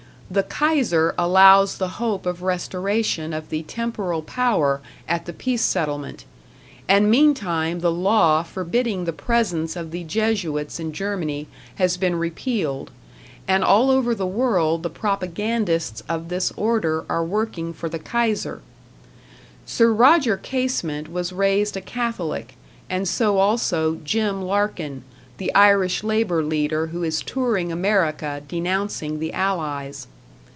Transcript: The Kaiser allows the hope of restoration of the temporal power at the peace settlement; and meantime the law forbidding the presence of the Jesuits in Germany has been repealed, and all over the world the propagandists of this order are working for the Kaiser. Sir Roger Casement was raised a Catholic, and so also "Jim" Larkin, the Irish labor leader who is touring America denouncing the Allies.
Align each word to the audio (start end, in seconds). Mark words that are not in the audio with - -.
The 0.31 0.43
Kaiser 0.43 1.13
allows 1.17 1.77
the 1.77 1.89
hope 1.89 2.25
of 2.25 2.41
restoration 2.41 3.33
of 3.33 3.49
the 3.49 3.63
temporal 3.63 4.21
power 4.21 4.79
at 5.05 5.25
the 5.25 5.33
peace 5.33 5.61
settlement; 5.61 6.23
and 6.87 7.11
meantime 7.11 7.81
the 7.81 7.91
law 7.91 8.41
forbidding 8.41 9.03
the 9.03 9.11
presence 9.11 9.75
of 9.75 9.91
the 9.91 10.05
Jesuits 10.05 10.79
in 10.79 10.93
Germany 10.93 11.49
has 11.75 11.97
been 11.97 12.15
repealed, 12.15 12.91
and 13.45 13.61
all 13.61 13.91
over 13.91 14.15
the 14.15 14.25
world 14.25 14.83
the 14.83 14.89
propagandists 14.89 16.01
of 16.07 16.29
this 16.29 16.53
order 16.55 17.03
are 17.09 17.25
working 17.25 17.73
for 17.73 17.89
the 17.89 17.99
Kaiser. 17.99 18.61
Sir 19.65 19.91
Roger 19.91 20.37
Casement 20.37 21.11
was 21.11 21.33
raised 21.33 21.75
a 21.75 21.81
Catholic, 21.81 22.55
and 22.89 23.05
so 23.05 23.37
also 23.37 23.95
"Jim" 24.05 24.41
Larkin, 24.41 25.03
the 25.39 25.53
Irish 25.53 26.05
labor 26.05 26.41
leader 26.41 26.87
who 26.87 27.03
is 27.03 27.21
touring 27.21 27.69
America 27.69 28.41
denouncing 28.47 29.19
the 29.19 29.33
Allies. 29.33 30.07